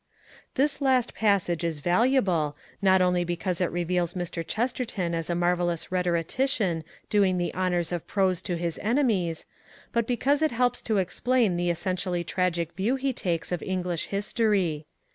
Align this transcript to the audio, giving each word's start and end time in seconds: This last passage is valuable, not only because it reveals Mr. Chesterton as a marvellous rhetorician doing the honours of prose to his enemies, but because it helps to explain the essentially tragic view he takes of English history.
This 0.55 0.81
last 0.81 1.13
passage 1.13 1.63
is 1.63 1.77
valuable, 1.77 2.57
not 2.81 3.03
only 3.03 3.23
because 3.23 3.61
it 3.61 3.69
reveals 3.71 4.15
Mr. 4.15 4.43
Chesterton 4.43 5.13
as 5.13 5.29
a 5.29 5.35
marvellous 5.35 5.91
rhetorician 5.91 6.83
doing 7.11 7.37
the 7.37 7.53
honours 7.53 7.91
of 7.91 8.07
prose 8.07 8.41
to 8.41 8.55
his 8.57 8.79
enemies, 8.81 9.45
but 9.91 10.07
because 10.07 10.41
it 10.41 10.49
helps 10.53 10.81
to 10.81 10.97
explain 10.97 11.55
the 11.55 11.69
essentially 11.69 12.23
tragic 12.23 12.73
view 12.73 12.95
he 12.95 13.13
takes 13.13 13.51
of 13.51 13.61
English 13.61 14.07
history. 14.07 14.87